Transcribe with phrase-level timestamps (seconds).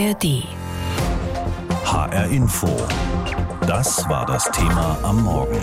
[0.00, 0.44] ARD.
[1.84, 2.68] HR Info.
[3.66, 5.60] Das war das Thema am Morgen.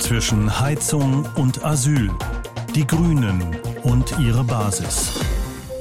[0.00, 2.10] Zwischen Heizung und Asyl.
[2.74, 5.20] Die Grünen und ihre Basis.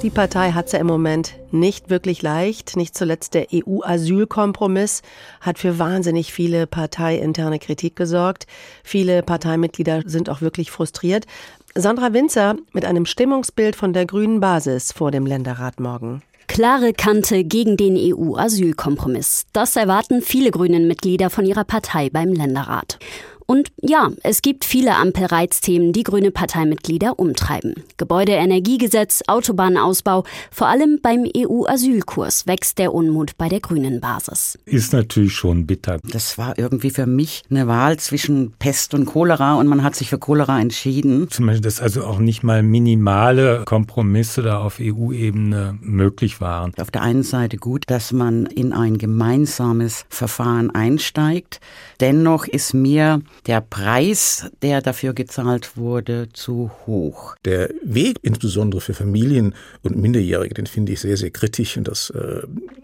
[0.03, 2.75] Die Partei hat es ja im Moment nicht wirklich leicht.
[2.77, 5.01] Nicht zuletzt der EU-Asylkompromiss
[5.41, 8.45] hat für wahnsinnig viele parteiinterne Kritik gesorgt.
[8.83, 11.25] Viele Parteimitglieder sind auch wirklich frustriert.
[11.73, 16.21] Sandra Winzer mit einem Stimmungsbild von der grünen Basis vor dem Länderrat morgen.
[16.47, 19.45] Klare Kante gegen den EU-Asylkompromiss.
[19.53, 22.99] Das erwarten viele grünen Mitglieder von ihrer Partei beim Länderrat.
[23.45, 27.75] Und ja, es gibt viele Ampelreizthemen, die grüne Parteimitglieder umtreiben.
[27.97, 34.57] Gebäudeenergiegesetz, Autobahnausbau, vor allem beim EU-Asylkurs wächst der Unmut bei der grünen Basis.
[34.65, 35.99] Ist natürlich schon bitter.
[36.03, 40.09] Das war irgendwie für mich eine Wahl zwischen Pest und Cholera und man hat sich
[40.09, 41.29] für Cholera entschieden.
[41.29, 46.73] Zum Beispiel, dass also auch nicht mal minimale Kompromisse da auf EU-Ebene möglich waren.
[46.79, 51.59] Auf der einen Seite gut, dass man in ein gemeinsames Verfahren einsteigt.
[51.99, 57.35] Dennoch ist mir der Preis, der dafür gezahlt wurde, zu hoch.
[57.43, 62.09] Der Weg, insbesondere für Familien und Minderjährige, den finde ich sehr, sehr kritisch und das
[62.11, 62.41] äh,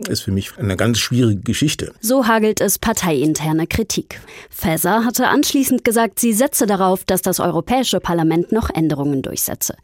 [0.10, 1.94] ist für mich eine ganz schwierige Geschichte.
[2.02, 4.20] So hagelt es parteiinterne Kritik.
[4.50, 9.76] Faeser hatte anschließend gesagt, sie setze darauf, dass das Europäische Parlament noch Änderungen durchsetze.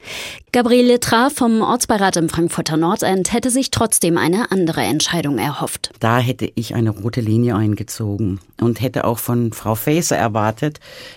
[0.51, 5.91] Gabriele Littra vom Ortsbeirat im Frankfurter Nordend hätte sich trotzdem eine andere Entscheidung erhofft.
[5.99, 10.54] Da hätte ich eine rote Linie eingezogen und hätte auch von Frau Faeser erwartet,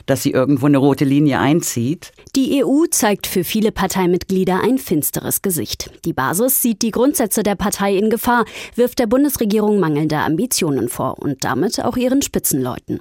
[0.06, 2.12] dass sie irgendwo eine rote Linie einzieht.
[2.36, 5.90] Die EU zeigt für viele Parteimitglieder ein finsteres Gesicht.
[6.04, 11.18] Die Basis sieht die Grundsätze der Partei in Gefahr, wirft der Bundesregierung mangelnde Ambitionen vor
[11.18, 13.00] und damit auch ihren Spitzenleuten.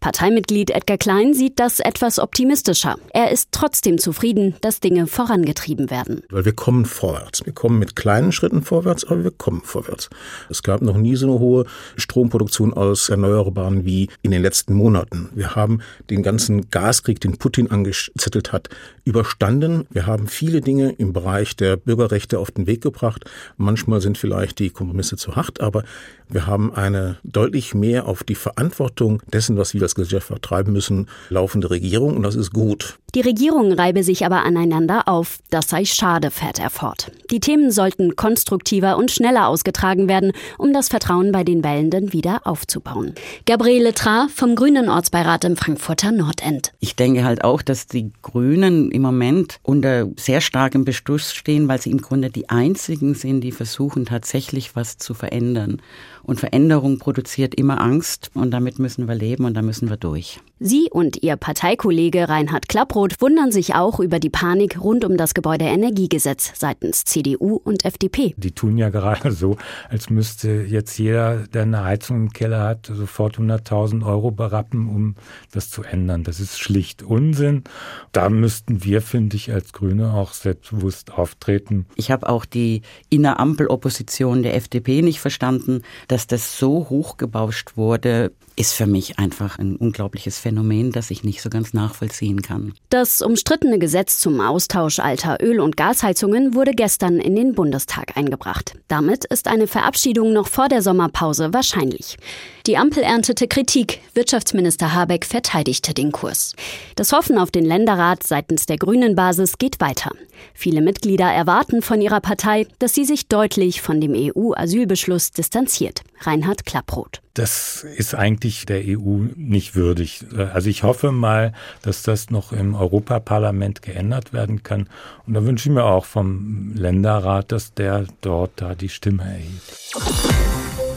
[0.00, 2.96] Parteimitglied Edgar Klein sieht das etwas optimistischer.
[3.12, 6.22] Er ist trotzdem zufrieden, dass Dinge vorangetrieben werden.
[6.30, 7.44] Weil wir kommen vorwärts.
[7.44, 10.10] Wir kommen mit kleinen Schritten vorwärts, aber wir kommen vorwärts.
[10.48, 11.64] Es gab noch nie so eine hohe
[11.96, 15.30] Stromproduktion aus Erneuerbaren wie in den letzten Monaten.
[15.34, 15.69] Wir haben
[16.10, 18.68] den ganzen Gaskrieg, den Putin angezettelt hat,
[19.04, 19.86] überstanden.
[19.90, 23.24] Wir haben viele Dinge im Bereich der Bürgerrechte auf den Weg gebracht.
[23.56, 25.84] Manchmal sind vielleicht die Kompromisse zu hart, aber
[26.28, 31.08] wir haben eine deutlich mehr auf die Verantwortung dessen, was wir als Gesellschaft vertreiben müssen,
[31.28, 32.98] laufende Regierung und das ist gut.
[33.14, 35.38] Die Regierung reibe sich aber aneinander auf.
[35.50, 37.10] Das sei schade, fährt er fort.
[37.30, 42.46] Die Themen sollten konstruktiver und schneller ausgetragen werden, um das Vertrauen bei den Wählenden wieder
[42.46, 43.14] aufzubauen.
[43.46, 46.72] Gabriele Tra vom Grünen Ortsbeirat im Frankfurter Nordend.
[46.78, 51.80] Ich denke halt auch, dass die Grünen im Moment unter sehr starkem Bestuss stehen, weil
[51.80, 55.82] sie im Grunde die einzigen sind, die versuchen tatsächlich was zu verändern.
[56.30, 60.38] Und Veränderung produziert immer Angst und damit müssen wir leben und da müssen wir durch.
[60.60, 65.34] Sie und Ihr Parteikollege Reinhard Klapproth wundern sich auch über die Panik rund um das
[65.34, 68.34] Gebäudeenergiegesetz seitens CDU und FDP.
[68.36, 69.56] Die tun ja gerade so,
[69.88, 75.16] als müsste jetzt jeder, der eine Heizung im Keller hat, sofort 100.000 Euro berappen, um
[75.50, 76.22] das zu ändern.
[76.22, 77.64] Das ist schlicht Unsinn.
[78.12, 81.86] Da müssten wir, finde ich, als Grüne auch selbstbewusst auftreten.
[81.96, 85.82] Ich habe auch die Innerampelopposition der FDP nicht verstanden,
[86.20, 91.40] dass das so hochgebauscht wurde ist für mich einfach ein unglaubliches Phänomen, das ich nicht
[91.40, 92.74] so ganz nachvollziehen kann.
[92.90, 98.74] Das umstrittene Gesetz zum Austausch alter Öl- und Gasheizungen wurde gestern in den Bundestag eingebracht.
[98.88, 102.18] Damit ist eine Verabschiedung noch vor der Sommerpause wahrscheinlich.
[102.66, 104.00] Die Ampel erntete Kritik.
[104.12, 106.54] Wirtschaftsminister Habeck verteidigte den Kurs.
[106.96, 110.10] Das Hoffen auf den Länderrat seitens der Grünen Basis geht weiter.
[110.52, 116.02] Viele Mitglieder erwarten von ihrer Partei, dass sie sich deutlich von dem EU-Asylbeschluss distanziert.
[116.20, 117.22] Reinhard Klapproth.
[117.34, 120.24] Das ist eigentlich der EU nicht würdig.
[120.36, 124.88] Also ich hoffe mal, dass das noch im Europaparlament geändert werden kann.
[125.26, 130.49] Und da wünsche ich mir auch vom Länderrat, dass der dort da die Stimme erhebt.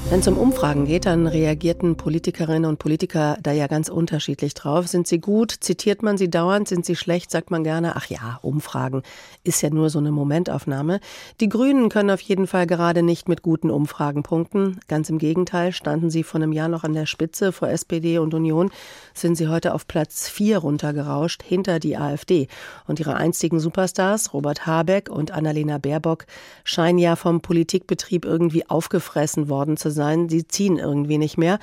[0.10, 4.88] Wenn es um Umfragen geht, dann reagierten Politikerinnen und Politiker da ja ganz unterschiedlich drauf.
[4.88, 5.56] Sind sie gut?
[5.60, 6.68] Zitiert man sie dauernd?
[6.68, 7.32] Sind sie schlecht?
[7.32, 9.02] Sagt man gerne, ach ja, Umfragen
[9.44, 11.00] ist ja nur so eine Momentaufnahme.
[11.40, 14.80] Die Grünen können auf jeden Fall gerade nicht mit guten Umfragen punkten.
[14.88, 18.34] Ganz im Gegenteil, standen sie vor einem Jahr noch an der Spitze vor SPD und
[18.34, 18.72] Union,
[19.14, 22.50] sind sie heute auf Platz vier runtergerauscht, hinter die AfD.
[22.88, 26.26] Und ihre einstigen Superstars, Robert Habeck und Annalena Baerbock,
[26.66, 30.28] scheinen ja vom Politikbetrieb irgendwie aufgefressen worden zu sein.
[30.28, 31.60] Sie ziehen irgendwie nicht mehr.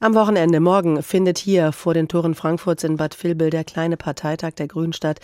[0.00, 4.52] Am Wochenende morgen findet hier vor den Toren Frankfurts in Bad Vilbel der kleine Parteitag
[4.52, 5.20] der Grünen statt.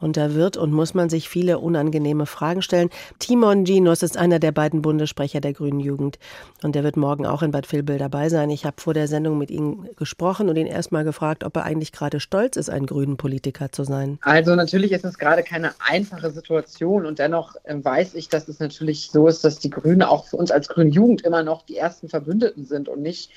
[0.00, 2.90] Und da wird und muss man sich viele unangenehme Fragen stellen.
[3.18, 6.18] Timon Ginos ist einer der beiden Bundessprecher der Grünen Jugend.
[6.62, 8.50] Und der wird morgen auch in Bad Vilbel dabei sein.
[8.50, 11.92] Ich habe vor der Sendung mit ihm gesprochen und ihn erstmal gefragt, ob er eigentlich
[11.92, 14.18] gerade stolz ist, ein grünen Politiker zu sein.
[14.22, 17.06] Also natürlich ist es gerade keine einfache Situation.
[17.06, 20.36] Und dennoch äh, weiß ich, dass es natürlich so ist, dass die Grünen auch für
[20.36, 23.30] uns als Grüne Jugend immer noch die ersten Verbündeten sind und nicht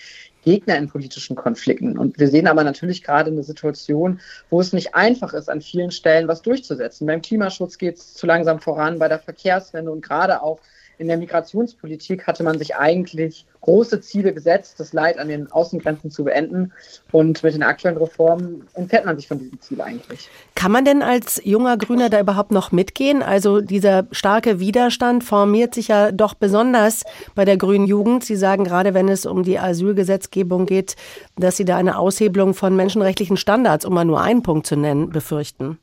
[0.44, 1.98] Gegner in politischen Konflikten.
[1.98, 4.20] Und wir sehen aber natürlich gerade eine Situation,
[4.50, 7.08] wo es nicht einfach ist, an vielen Stellen was durchzusetzen.
[7.08, 10.60] Beim Klimaschutz geht es zu langsam voran, bei der Verkehrswende und gerade auch
[10.98, 16.12] in der Migrationspolitik hatte man sich eigentlich große Ziele gesetzt, das Leid an den Außengrenzen
[16.12, 16.72] zu beenden.
[17.12, 20.30] Und mit den aktuellen Reformen entfernt man sich von diesem Ziel eigentlich.
[20.56, 23.24] Kann man denn als junger Grüner da überhaupt noch mitgehen?
[23.24, 27.04] Also dieser starke Widerstand formiert sich ja doch besonders
[27.36, 28.26] bei der grünen Jugend.
[28.26, 30.96] Sie sagen gerade, wenn es um die Asylgesetzgebung geht,
[31.38, 35.10] dass Sie da eine Aushebelung von menschenrechtlichen Standards, um mal nur einen Punkt zu nennen,
[35.10, 35.80] befürchten.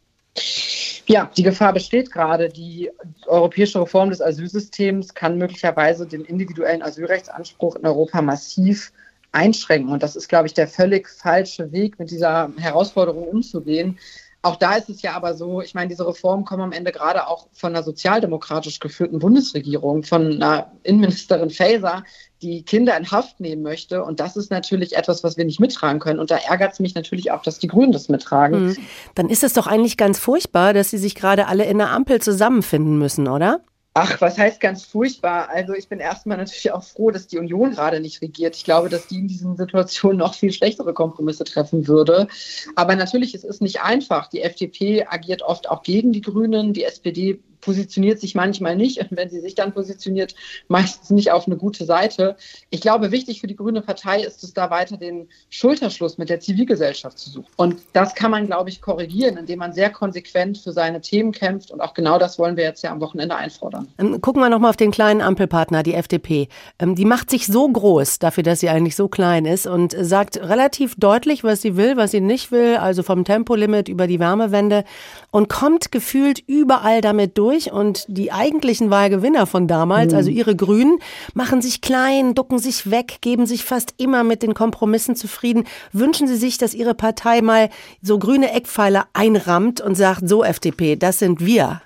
[1.06, 2.48] Ja, die Gefahr besteht gerade.
[2.48, 2.90] Die
[3.26, 8.92] europäische Reform des Asylsystems kann möglicherweise den individuellen Asylrechtsanspruch in Europa massiv
[9.32, 9.92] einschränken.
[9.92, 13.98] Und das ist, glaube ich, der völlig falsche Weg, mit dieser Herausforderung umzugehen.
[14.42, 17.26] Auch da ist es ja aber so, ich meine, diese Reformen kommen am Ende gerade
[17.26, 22.04] auch von einer sozialdemokratisch geführten Bundesregierung, von einer Innenministerin Faeser,
[22.40, 24.02] die Kinder in Haft nehmen möchte.
[24.02, 26.18] Und das ist natürlich etwas, was wir nicht mittragen können.
[26.18, 28.68] Und da ärgert es mich natürlich auch, dass die Grünen das mittragen.
[28.68, 28.76] Mhm.
[29.14, 32.22] Dann ist es doch eigentlich ganz furchtbar, dass sie sich gerade alle in der Ampel
[32.22, 33.60] zusammenfinden müssen, oder?
[33.92, 35.48] Ach, was heißt ganz furchtbar?
[35.48, 38.54] Also ich bin erstmal natürlich auch froh, dass die Union gerade nicht regiert.
[38.54, 42.28] Ich glaube, dass die in diesen Situationen noch viel schlechtere Kompromisse treffen würde.
[42.76, 44.28] Aber natürlich ist es nicht einfach.
[44.28, 46.72] Die FDP agiert oft auch gegen die Grünen.
[46.72, 50.34] Die SPD positioniert sich manchmal nicht und wenn sie sich dann positioniert,
[50.68, 52.36] meistens nicht auf eine gute Seite.
[52.70, 56.40] Ich glaube, wichtig für die Grüne Partei ist es da weiter den Schulterschluss mit der
[56.40, 57.48] Zivilgesellschaft zu suchen.
[57.56, 61.70] Und das kann man, glaube ich, korrigieren, indem man sehr konsequent für seine Themen kämpft
[61.70, 63.88] und auch genau das wollen wir jetzt ja am Wochenende einfordern.
[63.98, 66.48] Ähm, gucken wir nochmal auf den kleinen Ampelpartner, die FDP.
[66.78, 70.36] Ähm, die macht sich so groß dafür, dass sie eigentlich so klein ist und sagt
[70.36, 74.84] relativ deutlich, was sie will, was sie nicht will, also vom Tempolimit über die Wärmewende
[75.30, 80.18] und kommt gefühlt überall damit durch durch und die eigentlichen Wahlgewinner von damals, mhm.
[80.18, 80.98] also ihre Grünen,
[81.34, 85.64] machen sich klein, ducken sich weg, geben sich fast immer mit den Kompromissen zufrieden.
[85.92, 87.70] Wünschen Sie sich, dass Ihre Partei mal
[88.02, 91.82] so grüne Eckpfeiler einrammt und sagt, so FDP, das sind wir?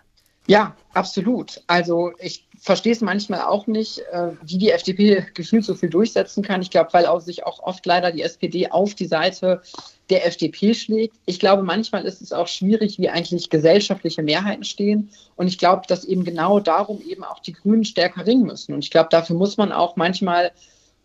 [0.46, 1.62] Ja, absolut.
[1.66, 6.43] Also ich verstehe es manchmal auch nicht, äh, wie die FDP gefühlt so viel durchsetzen
[6.43, 6.62] kann.
[6.62, 9.61] Ich glaube, weil auch sich auch oft leider die SPD auf die Seite
[10.08, 11.14] der FDP schlägt.
[11.26, 15.11] Ich glaube, manchmal ist es auch schwierig, wie eigentlich gesellschaftliche Mehrheiten stehen.
[15.37, 18.72] Und ich glaube, dass eben genau darum eben auch die Grünen stärker ringen müssen.
[18.72, 20.50] Und ich glaube, dafür muss man auch manchmal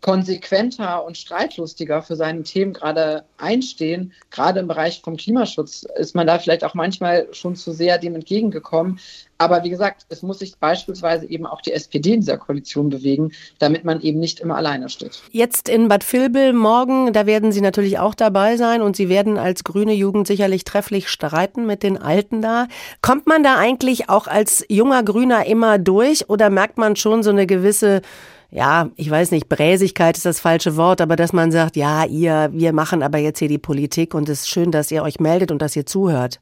[0.00, 4.12] konsequenter und streitlustiger für seine Themen gerade einstehen.
[4.30, 8.14] Gerade im Bereich vom Klimaschutz ist man da vielleicht auch manchmal schon zu sehr dem
[8.14, 8.98] entgegengekommen.
[9.36, 13.32] Aber wie gesagt, es muss sich beispielsweise eben auch die SPD in dieser Koalition bewegen,
[13.58, 15.22] damit man eben nicht immer alleine steht.
[15.32, 19.38] Jetzt in Bad Vilbel morgen, da werden Sie natürlich auch dabei sein und Sie werden
[19.38, 22.68] als grüne Jugend sicherlich trefflich streiten mit den Alten da.
[23.00, 27.30] Kommt man da eigentlich auch als junger Grüner immer durch oder merkt man schon so
[27.30, 28.02] eine gewisse
[28.50, 32.50] ja, ich weiß nicht, Bräsigkeit ist das falsche Wort, aber dass man sagt, ja, ihr,
[32.52, 35.52] wir machen aber jetzt hier die Politik und es ist schön, dass ihr euch meldet
[35.52, 36.40] und dass ihr zuhört.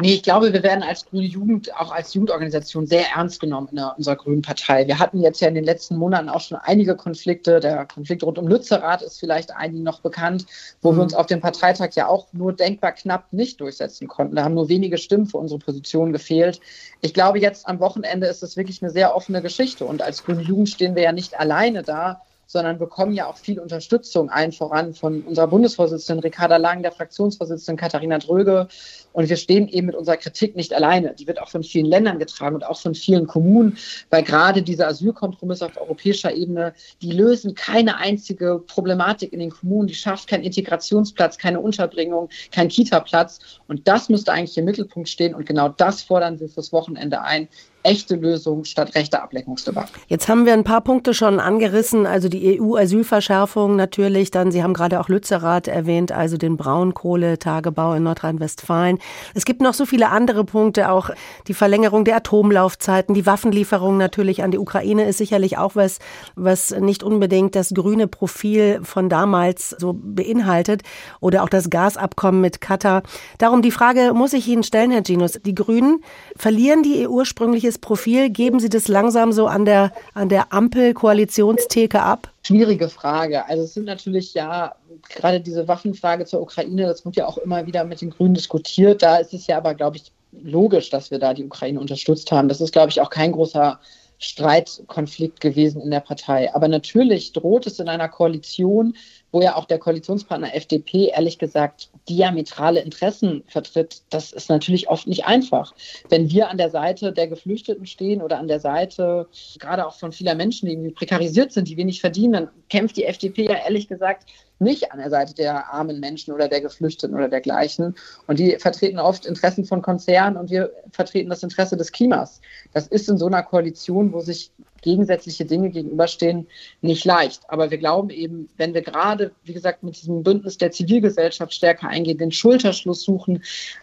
[0.00, 3.76] Nee, ich glaube, wir werden als Grüne Jugend, auch als Jugendorganisation, sehr ernst genommen in
[3.76, 4.86] der, unserer Grünen Partei.
[4.86, 7.60] Wir hatten jetzt ja in den letzten Monaten auch schon einige Konflikte.
[7.60, 10.46] Der Konflikt rund um Lützerath ist vielleicht einigen noch bekannt,
[10.80, 10.96] wo mhm.
[10.96, 14.36] wir uns auf dem Parteitag ja auch nur denkbar knapp nicht durchsetzen konnten.
[14.36, 16.60] Da haben nur wenige Stimmen für unsere Position gefehlt.
[17.02, 19.84] Ich glaube, jetzt am Wochenende ist es wirklich eine sehr offene Geschichte.
[19.84, 23.60] Und als Grüne Jugend stehen wir ja nicht alleine da, sondern bekommen ja auch viel
[23.60, 28.66] Unterstützung, allen voran von unserer Bundesvorsitzenden Ricarda Lang, der Fraktionsvorsitzenden Katharina Dröge.
[29.12, 31.14] Und wir stehen eben mit unserer Kritik nicht alleine.
[31.14, 33.78] Die wird auch von vielen Ländern getragen und auch von vielen Kommunen,
[34.10, 39.86] weil gerade diese Asylkompromisse auf europäischer Ebene, die lösen keine einzige Problematik in den Kommunen.
[39.86, 43.38] Die schafft keinen Integrationsplatz, keine Unterbringung, keinen Kita-Platz.
[43.68, 45.36] Und das müsste eigentlich im Mittelpunkt stehen.
[45.36, 47.48] Und genau das fordern wir fürs Wochenende ein
[47.82, 49.92] echte Lösung statt rechter Ableckungsdebatte.
[50.08, 54.74] Jetzt haben wir ein paar Punkte schon angerissen, also die EU-Asylverschärfung natürlich, dann Sie haben
[54.74, 58.98] gerade auch Lützerath erwähnt, also den Braunkohletagebau in Nordrhein-Westfalen.
[59.34, 61.10] Es gibt noch so viele andere Punkte, auch
[61.48, 65.98] die Verlängerung der Atomlaufzeiten, die Waffenlieferung natürlich an die Ukraine ist sicherlich auch was,
[66.36, 70.82] was nicht unbedingt das grüne Profil von damals so beinhaltet
[71.20, 73.02] oder auch das Gasabkommen mit Katar.
[73.38, 75.38] Darum die Frage muss ich Ihnen stellen, Herr Ginus.
[75.44, 76.02] Die Grünen
[76.36, 78.30] verlieren die ursprüngliche ähnliches Profil?
[78.30, 82.28] Geben Sie das langsam so an der, an der Ampel-Koalitionstheke ab?
[82.42, 83.46] Schwierige Frage.
[83.46, 84.74] Also es sind natürlich ja
[85.08, 89.02] gerade diese Waffenfrage zur Ukraine, das wird ja auch immer wieder mit den Grünen diskutiert.
[89.02, 92.48] Da ist es ja aber, glaube ich, logisch, dass wir da die Ukraine unterstützt haben.
[92.48, 93.78] Das ist, glaube ich, auch kein großer
[94.22, 96.54] Streitkonflikt gewesen in der Partei.
[96.54, 98.94] Aber natürlich droht es in einer Koalition,
[99.32, 105.06] wo ja auch der Koalitionspartner FDP ehrlich gesagt diametrale Interessen vertritt, das ist natürlich oft
[105.06, 105.74] nicht einfach.
[106.10, 109.26] Wenn wir an der Seite der Geflüchteten stehen oder an der Seite
[109.58, 113.04] gerade auch von vieler Menschen, die irgendwie prekarisiert sind, die wenig verdienen, dann kämpft die
[113.04, 114.26] FDP ja ehrlich gesagt
[114.60, 117.96] nicht an der Seite der armen Menschen oder der Geflüchteten oder dergleichen.
[118.26, 122.40] Und die vertreten oft Interessen von Konzernen und wir vertreten das Interesse des Klimas.
[122.72, 124.52] Das ist in so einer Koalition, wo sich
[124.82, 126.46] gegensätzliche Dinge gegenüberstehen,
[126.80, 127.42] nicht leicht.
[127.48, 131.88] Aber wir glauben eben, wenn wir gerade, wie gesagt, mit diesem Bündnis der Zivilgesellschaft stärker
[131.88, 133.42] eingehen, den Schulterschluss suchen,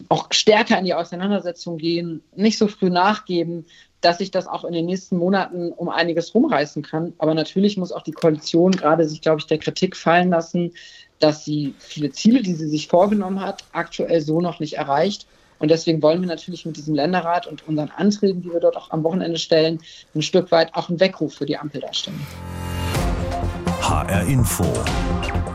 [0.09, 3.65] auch stärker in die Auseinandersetzung gehen, nicht so früh nachgeben,
[4.01, 7.13] dass sich das auch in den nächsten Monaten um einiges rumreißen kann.
[7.17, 10.73] Aber natürlich muss auch die Koalition gerade sich, glaube ich, der Kritik fallen lassen,
[11.19, 15.25] dass sie viele Ziele, die sie sich vorgenommen hat, aktuell so noch nicht erreicht.
[15.59, 18.91] Und deswegen wollen wir natürlich mit diesem Länderrat und unseren Anträgen, die wir dort auch
[18.91, 19.79] am Wochenende stellen,
[20.13, 22.25] ein Stück weit auch einen Weckruf für die Ampel darstellen.
[23.81, 24.65] HR Info.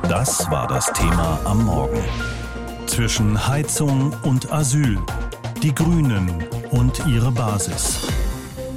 [0.08, 2.02] Das war das Thema am Morgen.
[2.86, 4.98] Zwischen Heizung und Asyl.
[5.62, 8.08] Die Grünen und ihre Basis.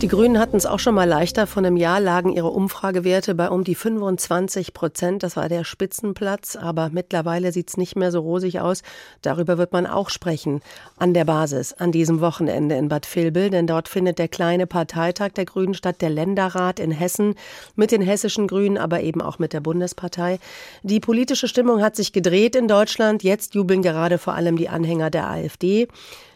[0.05, 1.47] Die Grünen hatten es auch schon mal leichter.
[1.47, 5.23] Vor einem Jahr lagen ihre Umfragewerte bei um die 25 Prozent.
[5.23, 6.55] Das war der Spitzenplatz.
[6.55, 8.83] Aber mittlerweile sieht es nicht mehr so rosig aus.
[9.23, 10.61] Darüber wird man auch sprechen.
[10.95, 13.49] An der Basis, an diesem Wochenende in Bad Vilbel.
[13.49, 17.33] Denn dort findet der kleine Parteitag der Grünen statt, der Länderrat in Hessen.
[17.75, 20.37] Mit den hessischen Grünen, aber eben auch mit der Bundespartei.
[20.83, 23.23] Die politische Stimmung hat sich gedreht in Deutschland.
[23.23, 25.87] Jetzt jubeln gerade vor allem die Anhänger der AfD.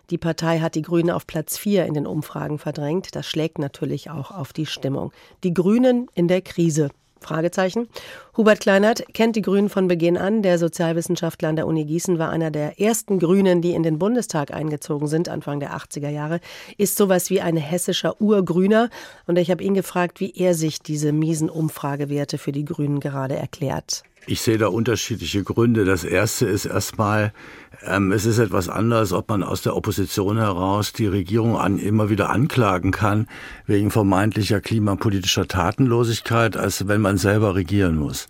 [0.10, 3.16] Die Partei hat die Grünen auf Platz 4 in den Umfragen verdrängt.
[3.16, 5.12] Das schlägt natürlich auch auf die Stimmung.
[5.44, 6.90] Die Grünen in der Krise.
[7.22, 7.90] Fragezeichen.
[8.38, 10.42] Hubert Kleinert kennt die Grünen von Beginn an.
[10.42, 14.54] Der Sozialwissenschaftler an der Uni Gießen war einer der ersten Grünen, die in den Bundestag
[14.54, 16.40] eingezogen sind, Anfang der 80er Jahre.
[16.78, 18.90] Ist sowas wie ein hessischer Urgrüner.
[19.28, 23.36] Und ich habe ihn gefragt, wie er sich diese miesen Umfragewerte für die Grünen gerade
[23.36, 24.04] erklärt.
[24.28, 25.86] Ich sehe da unterschiedliche Gründe.
[25.86, 27.34] Das erste ist erstmal,
[27.86, 32.10] ähm, es ist etwas anders, ob man aus der Opposition heraus die Regierung an, immer
[32.10, 33.28] wieder anklagen kann
[33.66, 38.28] wegen vermeintlicher klimapolitischer Tatenlosigkeit, als wenn man selber regieren muss.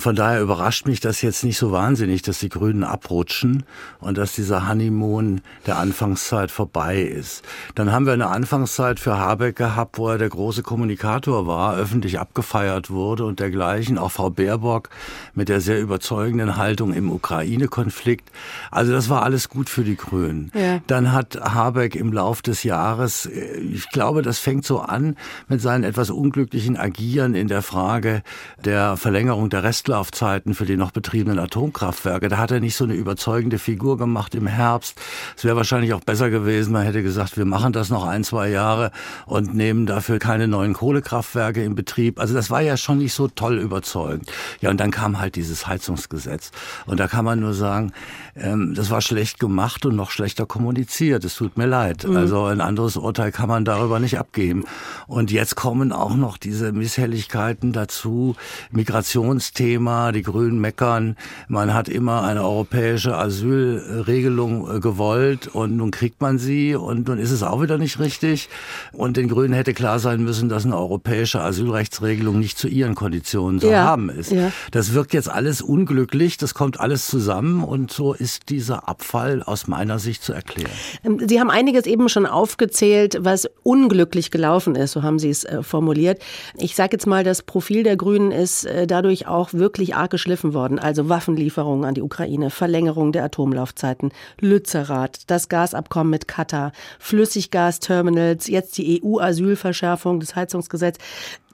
[0.00, 3.64] Von daher überrascht mich das jetzt nicht so wahnsinnig, dass die Grünen abrutschen
[4.00, 7.44] und dass dieser Honeymoon der Anfangszeit vorbei ist.
[7.74, 12.18] Dann haben wir eine Anfangszeit für Habeck gehabt, wo er der große Kommunikator war, öffentlich
[12.18, 13.98] abgefeiert wurde und dergleichen.
[13.98, 14.88] Auch Frau Baerbock
[15.34, 18.30] mit der sehr überzeugenden Haltung im Ukraine-Konflikt.
[18.70, 20.50] Also das war alles gut für die Grünen.
[20.54, 20.80] Ja.
[20.86, 25.16] Dann hat Habeck im Lauf des Jahres, äh, ich glaube, das fängt so an
[25.46, 28.22] mit seinen etwas unglücklichen Agieren in der Frage
[28.64, 32.28] der Verlängerung der Rest Restlaufzeiten für die noch betriebenen Atomkraftwerke.
[32.28, 35.00] Da hat er nicht so eine überzeugende Figur gemacht im Herbst.
[35.36, 38.50] Es wäre wahrscheinlich auch besser gewesen, man hätte gesagt, wir machen das noch ein, zwei
[38.50, 38.92] Jahre
[39.26, 42.20] und nehmen dafür keine neuen Kohlekraftwerke in Betrieb.
[42.20, 44.30] Also das war ja schon nicht so toll überzeugend.
[44.60, 46.52] Ja, und dann kam halt dieses Heizungsgesetz.
[46.86, 47.92] Und da kann man nur sagen,
[48.40, 51.24] ähm, das war schlecht gemacht und noch schlechter kommuniziert.
[51.24, 52.06] Es tut mir leid.
[52.06, 52.16] Mhm.
[52.16, 54.64] Also ein anderes Urteil kann man darüber nicht abgeben.
[55.06, 58.36] Und jetzt kommen auch noch diese Misshelligkeiten dazu.
[58.70, 61.16] Migrationsthema, die Grünen meckern.
[61.48, 67.18] Man hat immer eine europäische Asylregelung äh, gewollt und nun kriegt man sie und nun
[67.18, 68.48] ist es auch wieder nicht richtig.
[68.92, 73.60] Und den Grünen hätte klar sein müssen, dass eine europäische Asylrechtsregelung nicht zu ihren Konditionen
[73.60, 73.84] zu ja.
[73.84, 74.32] haben ist.
[74.32, 74.52] Ja.
[74.70, 76.36] Das wirkt jetzt alles unglücklich.
[76.36, 80.70] Das kommt alles zusammen und so ist dieser Abfall aus meiner Sicht zu erklären?
[81.04, 85.44] Ähm, sie haben einiges eben schon aufgezählt, was unglücklich gelaufen ist, so haben Sie es
[85.44, 86.22] äh, formuliert.
[86.56, 90.54] Ich sage jetzt mal, das Profil der Grünen ist äh, dadurch auch wirklich arg geschliffen
[90.54, 90.78] worden.
[90.78, 98.76] Also Waffenlieferungen an die Ukraine, Verlängerung der Atomlaufzeiten, Lützerath, das Gasabkommen mit Katar, Flüssiggasterminals, jetzt
[98.78, 100.98] die EU-Asylverschärfung, das Heizungsgesetz.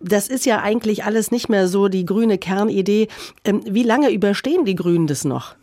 [0.00, 3.08] Das ist ja eigentlich alles nicht mehr so die grüne Kernidee.
[3.44, 5.54] Ähm, wie lange überstehen die Grünen das noch?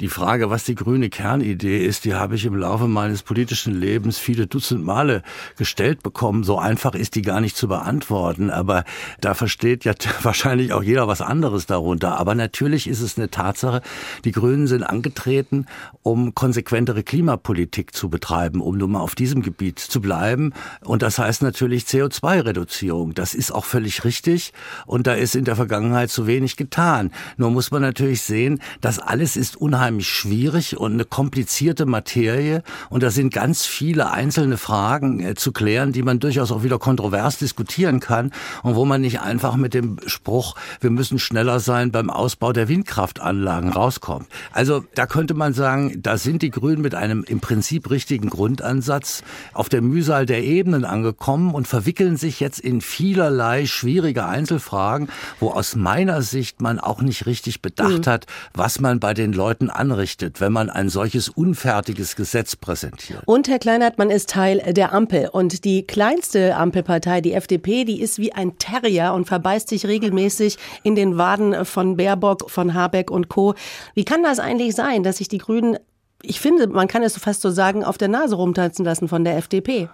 [0.00, 4.18] Die Frage, was die grüne Kernidee ist, die habe ich im Laufe meines politischen Lebens
[4.18, 5.22] viele Dutzend Male
[5.56, 6.42] gestellt bekommen.
[6.42, 8.82] So einfach ist die gar nicht zu beantworten, aber
[9.20, 12.18] da versteht ja wahrscheinlich auch jeder was anderes darunter.
[12.18, 13.82] Aber natürlich ist es eine Tatsache,
[14.24, 15.66] die Grünen sind angetreten,
[16.02, 20.54] um konsequentere Klimapolitik zu betreiben, um nun mal auf diesem Gebiet zu bleiben.
[20.80, 23.14] Und das heißt natürlich CO2-Reduzierung.
[23.14, 24.54] Das ist auch völlig richtig.
[24.86, 27.12] Und da ist in der Vergangenheit zu wenig getan.
[27.36, 32.62] Nur muss man natürlich sehen, das alles ist unheimlich unheimlich schwierig und eine komplizierte Materie
[32.88, 36.78] und da sind ganz viele einzelne Fragen äh, zu klären, die man durchaus auch wieder
[36.78, 41.92] kontrovers diskutieren kann und wo man nicht einfach mit dem Spruch, wir müssen schneller sein
[41.92, 44.26] beim Ausbau der Windkraftanlagen rauskommt.
[44.52, 49.22] Also da könnte man sagen, da sind die Grünen mit einem im Prinzip richtigen Grundansatz
[49.52, 55.10] auf der Mühsal der Ebenen angekommen und verwickeln sich jetzt in vielerlei schwierige Einzelfragen,
[55.40, 58.10] wo aus meiner Sicht man auch nicht richtig bedacht mhm.
[58.10, 63.22] hat, was man bei den Leuten anrichtet, wenn man ein solches unfertiges Gesetz präsentiert.
[63.26, 68.00] Und Herr Kleinert, man ist Teil der Ampel und die kleinste Ampelpartei, die FDP, die
[68.00, 73.10] ist wie ein Terrier und verbeißt sich regelmäßig in den Waden von Baerbock, von Habeck
[73.10, 73.54] und Co.
[73.94, 75.78] Wie kann das eigentlich sein, dass sich die Grünen
[76.26, 79.36] ich finde, man kann es fast so sagen, auf der Nase rumtanzen lassen von der
[79.36, 79.90] FDP.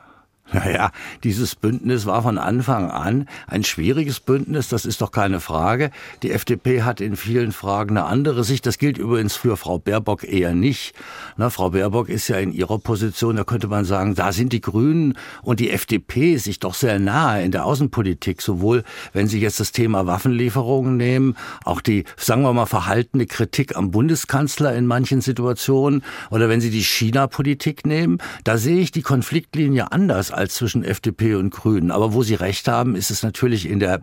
[0.52, 0.90] Naja,
[1.22, 5.90] dieses Bündnis war von Anfang an ein schwieriges Bündnis, das ist doch keine Frage.
[6.24, 8.66] Die FDP hat in vielen Fragen eine andere Sicht.
[8.66, 10.94] Das gilt übrigens für Frau Baerbock eher nicht.
[11.36, 14.60] Na, Frau Baerbock ist ja in ihrer Position, da könnte man sagen, da sind die
[14.60, 19.60] Grünen und die FDP sich doch sehr nahe in der Außenpolitik, sowohl wenn Sie jetzt
[19.60, 25.20] das Thema Waffenlieferungen nehmen, auch die, sagen wir mal, verhaltene Kritik am Bundeskanzler in manchen
[25.20, 30.82] Situationen, oder wenn Sie die China-Politik nehmen, da sehe ich die Konfliktlinie anders als zwischen
[30.82, 31.90] FDP und Grünen.
[31.90, 34.00] Aber wo Sie recht haben, ist es natürlich in der,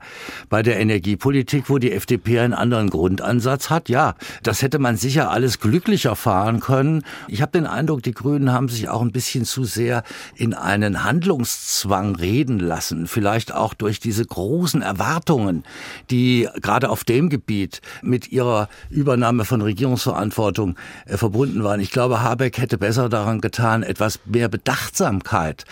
[0.49, 3.89] bei der Energiepolitik, wo die FDP einen anderen Grundansatz hat.
[3.89, 7.03] Ja, das hätte man sicher alles glücklicher fahren können.
[7.27, 10.03] Ich habe den Eindruck, die Grünen haben sich auch ein bisschen zu sehr
[10.35, 13.07] in einen Handlungszwang reden lassen.
[13.07, 15.63] Vielleicht auch durch diese großen Erwartungen,
[16.11, 20.75] die gerade auf dem Gebiet mit ihrer Übernahme von Regierungsverantwortung
[21.05, 21.79] äh, verbunden waren.
[21.79, 25.65] Ich glaube, Habeck hätte besser daran getan, etwas mehr Bedachtsamkeit,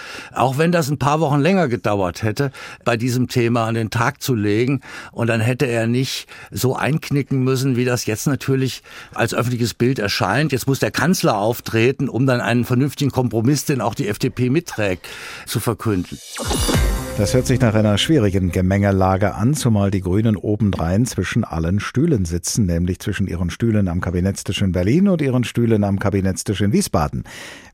[0.46, 2.52] auch wenn das ein paar Wochen länger gedauert hätte,
[2.84, 4.82] bei diesem Thema an den Tag zu legen.
[5.12, 8.84] Und dann hätte er nicht so einknicken müssen, wie das jetzt natürlich
[9.16, 10.52] als öffentliches Bild erscheint.
[10.52, 15.08] Jetzt muss der Kanzler auftreten, um dann einen vernünftigen Kompromiss, den auch die FDP mitträgt,
[15.48, 16.20] zu verkünden.
[17.18, 22.26] Das hört sich nach einer schwierigen Gemengelage an, zumal die Grünen obendrein zwischen allen Stühlen
[22.26, 26.74] sitzen, nämlich zwischen ihren Stühlen am Kabinettstisch in Berlin und ihren Stühlen am Kabinettstisch in
[26.74, 27.24] Wiesbaden.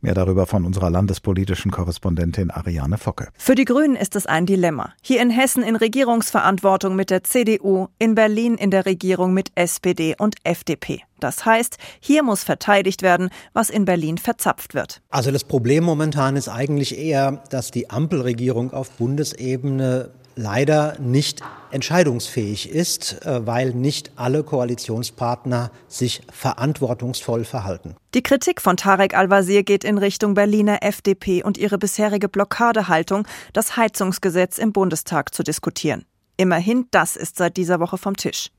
[0.01, 3.29] Mehr darüber von unserer landespolitischen Korrespondentin Ariane Focke.
[3.35, 4.93] Für die Grünen ist es ein Dilemma.
[5.01, 10.15] Hier in Hessen in Regierungsverantwortung mit der CDU, in Berlin in der Regierung mit SPD
[10.19, 11.01] und FDP.
[11.23, 15.01] Das heißt, hier muss verteidigt werden, was in Berlin verzapft wird.
[15.09, 22.69] Also das Problem momentan ist eigentlich eher, dass die Ampelregierung auf Bundesebene leider nicht entscheidungsfähig
[22.69, 27.95] ist, äh, weil nicht alle Koalitionspartner sich verantwortungsvoll verhalten.
[28.13, 33.77] Die Kritik von Tarek Al-Wazir geht in Richtung Berliner FDP und ihre bisherige Blockadehaltung, das
[33.77, 36.05] Heizungsgesetz im Bundestag zu diskutieren.
[36.37, 38.49] Immerhin, das ist seit dieser Woche vom Tisch.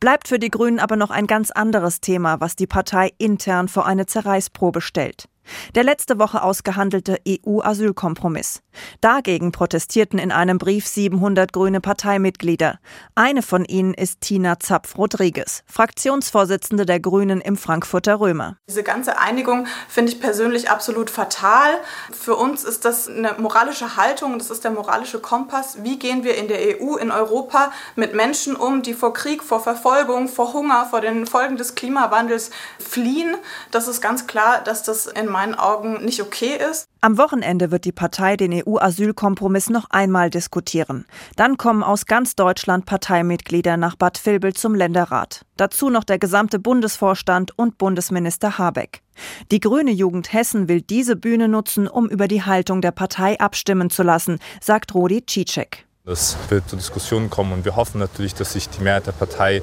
[0.00, 3.86] Bleibt für die Grünen aber noch ein ganz anderes Thema, was die Partei intern vor
[3.86, 5.28] eine Zerreißprobe stellt.
[5.74, 8.62] Der letzte Woche ausgehandelte EU-Asylkompromiss.
[9.00, 12.78] Dagegen protestierten in einem Brief 700 grüne Parteimitglieder.
[13.14, 18.56] Eine von ihnen ist Tina Zapf-Rodriguez, Fraktionsvorsitzende der Grünen im Frankfurter Römer.
[18.68, 21.70] Diese ganze Einigung finde ich persönlich absolut fatal.
[22.12, 25.82] Für uns ist das eine moralische Haltung, das ist der moralische Kompass.
[25.82, 29.60] Wie gehen wir in der EU, in Europa mit Menschen um, die vor Krieg, vor
[29.60, 33.36] Verfolgung, vor Hunger, vor den Folgen des Klimawandels fliehen?
[33.70, 36.88] Das ist ganz klar, dass das in meinen Augen nicht okay ist.
[37.02, 41.04] Am Wochenende wird die Partei den EU-Asylkompromiss noch einmal diskutieren.
[41.36, 45.42] Dann kommen aus ganz Deutschland Parteimitglieder nach Bad Vilbel zum Länderrat.
[45.58, 49.02] Dazu noch der gesamte Bundesvorstand und Bundesminister Habeck.
[49.50, 53.90] Die Grüne Jugend Hessen will diese Bühne nutzen, um über die Haltung der Partei abstimmen
[53.90, 55.84] zu lassen, sagt Rodi Cicek.
[56.06, 59.62] Es wird zur Diskussion kommen und wir hoffen natürlich, dass sich die Mehrheit der Partei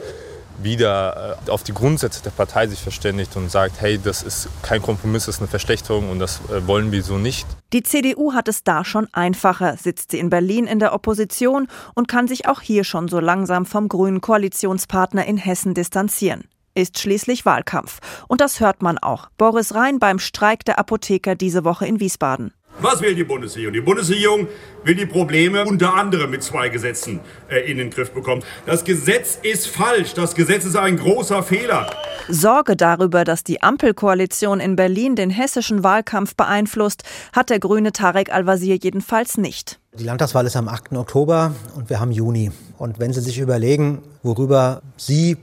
[0.62, 4.82] wieder äh, auf die Grundsätze der Partei sich verständigt und sagt, hey, das ist kein
[4.82, 7.48] Kompromiss, das ist eine Verschlechterung und das äh, wollen wir so nicht.
[7.74, 12.08] Die CDU hat es da schon einfacher, sitzt sie in Berlin in der Opposition und
[12.08, 16.44] kann sich auch hier schon so langsam vom grünen Koalitionspartner in Hessen distanzieren.
[16.76, 18.00] Ist schließlich Wahlkampf.
[18.28, 19.30] Und das hört man auch.
[19.38, 22.52] Boris Rhein beim Streik der Apotheker diese Woche in Wiesbaden.
[22.80, 23.74] Was will die Bundesregierung?
[23.74, 24.48] Die Bundesregierung
[24.84, 28.44] will die Probleme unter anderem mit zwei Gesetzen äh, in den Griff bekommen.
[28.66, 30.14] Das Gesetz ist falsch.
[30.14, 31.88] Das Gesetz ist ein großer Fehler.
[32.28, 38.34] Sorge darüber, dass die Ampelkoalition in Berlin den hessischen Wahlkampf beeinflusst, hat der grüne Tarek
[38.34, 39.80] Al-Wazir jedenfalls nicht.
[39.98, 40.94] Die Landtagswahl ist am 8.
[40.94, 42.52] Oktober und wir haben Juni.
[42.78, 45.38] Und wenn Sie sich überlegen, worüber Sie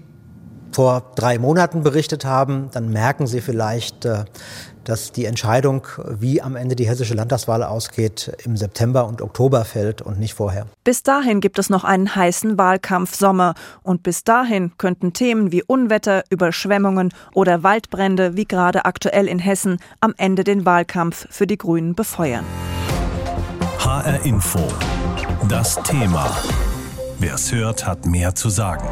[0.72, 4.24] vor drei Monaten berichtet haben, dann merken Sie vielleicht, äh,
[4.90, 10.02] dass die Entscheidung, wie am Ende die hessische Landtagswahl ausgeht, im September und Oktober fällt
[10.02, 10.66] und nicht vorher.
[10.82, 13.54] Bis dahin gibt es noch einen heißen Wahlkampfsommer.
[13.82, 19.78] Und bis dahin könnten Themen wie Unwetter, Überschwemmungen oder Waldbrände, wie gerade aktuell in Hessen,
[20.00, 22.44] am Ende den Wahlkampf für die Grünen befeuern.
[23.78, 24.60] HR Info.
[25.48, 26.30] Das Thema.
[27.18, 28.88] Wer es hört, hat mehr zu sagen.